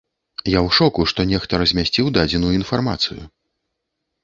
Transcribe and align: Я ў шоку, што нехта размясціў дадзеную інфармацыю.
Я 0.51 0.59
ў 0.67 0.75
шоку, 0.77 1.05
што 1.11 1.25
нехта 1.33 1.53
размясціў 1.63 2.11
дадзеную 2.17 2.53
інфармацыю. 2.59 3.21